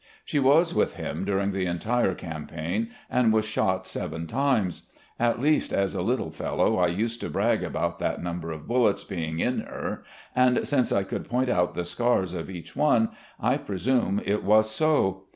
She 0.25 0.39
was 0.39 0.73
with 0.73 0.95
him 0.95 1.25
during 1.25 1.51
the 1.51 1.67
entire 1.67 2.15
campaign, 2.15 2.89
and 3.07 3.31
was 3.31 3.45
shot 3.45 3.85
seven 3.85 4.25
times; 4.25 4.89
at 5.19 5.39
least, 5.39 5.71
as 5.71 5.93
a 5.93 6.01
little 6.01 6.31
fellow 6.31 6.79
I 6.79 6.87
used 6.87 7.21
to 7.21 7.29
brag 7.29 7.63
about 7.63 7.99
that 7.99 8.19
number 8.19 8.51
of 8.51 8.67
bullets 8.67 9.03
being 9.03 9.37
in 9.37 9.59
her, 9.59 10.01
and 10.35 10.67
since 10.67 10.91
I 10.91 11.03
could 11.03 11.29
point 11.29 11.49
out 11.51 11.75
the 11.75 11.85
scars 11.85 12.33
of 12.33 12.49
each 12.49 12.75
one, 12.75 13.09
I 13.39 13.57
presume 13.57 14.19
it 14.25 14.43
was 14.43 14.71
so. 14.71 15.25